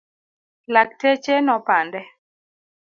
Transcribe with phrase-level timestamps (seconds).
[0.73, 2.01] Lakteche nopande.